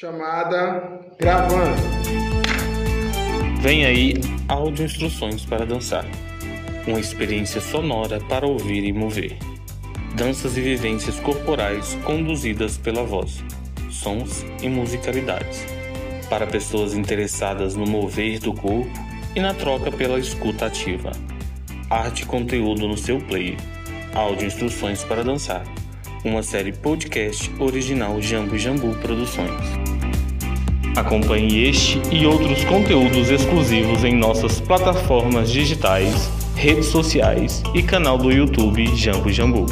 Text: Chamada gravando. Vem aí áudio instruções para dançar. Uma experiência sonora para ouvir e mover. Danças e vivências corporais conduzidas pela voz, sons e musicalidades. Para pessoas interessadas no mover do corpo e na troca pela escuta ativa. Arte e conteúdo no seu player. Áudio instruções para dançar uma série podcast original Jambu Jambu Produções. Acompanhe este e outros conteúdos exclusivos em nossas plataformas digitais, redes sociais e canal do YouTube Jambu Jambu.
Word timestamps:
Chamada 0.00 0.98
gravando. 1.18 1.76
Vem 3.60 3.84
aí 3.84 4.14
áudio 4.48 4.86
instruções 4.86 5.44
para 5.44 5.66
dançar. 5.66 6.06
Uma 6.86 6.98
experiência 6.98 7.60
sonora 7.60 8.18
para 8.18 8.46
ouvir 8.46 8.82
e 8.82 8.94
mover. 8.94 9.36
Danças 10.14 10.56
e 10.56 10.62
vivências 10.62 11.20
corporais 11.20 11.98
conduzidas 12.02 12.78
pela 12.78 13.04
voz, 13.04 13.44
sons 13.90 14.42
e 14.62 14.70
musicalidades. 14.70 15.66
Para 16.30 16.46
pessoas 16.46 16.94
interessadas 16.94 17.76
no 17.76 17.86
mover 17.86 18.40
do 18.40 18.54
corpo 18.54 18.90
e 19.36 19.40
na 19.40 19.52
troca 19.52 19.92
pela 19.92 20.18
escuta 20.18 20.64
ativa. 20.64 21.12
Arte 21.90 22.22
e 22.22 22.26
conteúdo 22.26 22.88
no 22.88 22.96
seu 22.96 23.20
player. 23.20 23.58
Áudio 24.14 24.46
instruções 24.46 25.04
para 25.04 25.22
dançar 25.22 25.62
uma 26.24 26.42
série 26.42 26.72
podcast 26.72 27.50
original 27.58 28.20
Jambu 28.20 28.58
Jambu 28.58 28.94
Produções. 28.96 29.89
Acompanhe 30.96 31.68
este 31.68 32.00
e 32.10 32.26
outros 32.26 32.64
conteúdos 32.64 33.30
exclusivos 33.30 34.04
em 34.04 34.14
nossas 34.14 34.60
plataformas 34.60 35.50
digitais, 35.50 36.30
redes 36.56 36.86
sociais 36.86 37.62
e 37.74 37.82
canal 37.82 38.18
do 38.18 38.30
YouTube 38.30 38.84
Jambu 38.96 39.30
Jambu. 39.32 39.66